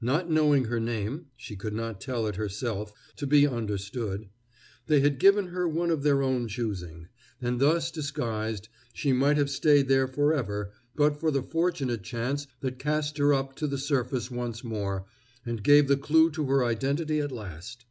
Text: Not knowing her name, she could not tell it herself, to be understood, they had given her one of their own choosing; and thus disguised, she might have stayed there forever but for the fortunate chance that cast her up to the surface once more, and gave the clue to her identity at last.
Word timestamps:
Not 0.00 0.30
knowing 0.30 0.64
her 0.64 0.80
name, 0.80 1.26
she 1.36 1.54
could 1.54 1.74
not 1.74 2.00
tell 2.00 2.26
it 2.26 2.36
herself, 2.36 2.94
to 3.16 3.26
be 3.26 3.46
understood, 3.46 4.30
they 4.86 5.00
had 5.00 5.18
given 5.18 5.48
her 5.48 5.68
one 5.68 5.90
of 5.90 6.02
their 6.02 6.22
own 6.22 6.48
choosing; 6.48 7.08
and 7.42 7.60
thus 7.60 7.90
disguised, 7.90 8.70
she 8.94 9.12
might 9.12 9.36
have 9.36 9.50
stayed 9.50 9.88
there 9.88 10.08
forever 10.08 10.72
but 10.94 11.20
for 11.20 11.30
the 11.30 11.42
fortunate 11.42 12.02
chance 12.02 12.46
that 12.60 12.78
cast 12.78 13.18
her 13.18 13.34
up 13.34 13.54
to 13.56 13.66
the 13.66 13.76
surface 13.76 14.30
once 14.30 14.64
more, 14.64 15.04
and 15.44 15.62
gave 15.62 15.88
the 15.88 15.98
clue 15.98 16.30
to 16.30 16.46
her 16.46 16.64
identity 16.64 17.20
at 17.20 17.30
last. 17.30 17.84